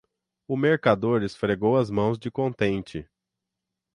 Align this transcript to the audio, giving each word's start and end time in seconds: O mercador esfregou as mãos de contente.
O 0.47 0.57
mercador 0.57 1.21
esfregou 1.21 1.77
as 1.77 1.91
mãos 1.91 2.17
de 2.17 2.31
contente. 2.31 3.07